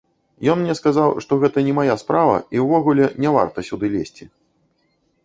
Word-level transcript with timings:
Ён 0.51 0.57
мне 0.59 0.75
сказаў, 0.79 1.09
што 1.25 1.37
гэта 1.43 1.63
не 1.67 1.73
мая 1.79 1.97
справа 2.03 2.37
і 2.57 2.63
ўвогуле 2.65 3.11
не 3.27 3.35
варта 3.37 3.65
сюды 3.69 3.93
лезці. 3.97 4.25